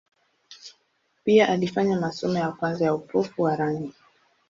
Pia 1.23 1.47
alifanya 1.49 1.99
masomo 1.99 2.37
ya 2.39 2.51
kwanza 2.51 2.85
ya 2.85 2.93
upofu 2.95 3.41
wa 3.41 3.55
rangi. 3.55 3.93